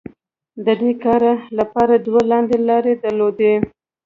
د 0.65 0.67
دې 0.81 0.91
کار 1.03 1.23
لپاره 1.57 1.93
دوی 2.05 2.21
لاندې 2.31 2.57
لارې 2.69 2.93
درلودې. 3.03 3.53